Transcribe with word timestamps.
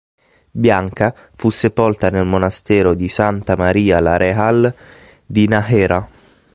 Bianca 0.63 1.13
fu 1.35 1.51
sepolta 1.51 2.09
nel 2.09 2.25
monastero 2.25 2.95
di 2.95 3.07
Santa 3.07 3.55
Maria 3.55 3.99
la 3.99 4.17
Real 4.17 4.75
di 5.23 5.47
Nájera. 5.47 6.09